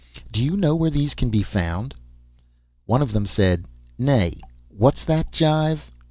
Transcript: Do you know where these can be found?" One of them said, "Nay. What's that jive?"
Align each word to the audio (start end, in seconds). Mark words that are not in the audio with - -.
Do 0.31 0.41
you 0.43 0.57
know 0.57 0.73
where 0.75 0.89
these 0.89 1.13
can 1.13 1.29
be 1.29 1.43
found?" 1.43 1.93
One 2.87 3.03
of 3.03 3.13
them 3.13 3.27
said, 3.27 3.65
"Nay. 3.99 4.39
What's 4.69 5.03
that 5.03 5.31
jive?" 5.31 5.81